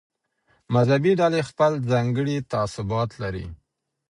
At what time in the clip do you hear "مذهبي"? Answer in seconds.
0.73-1.11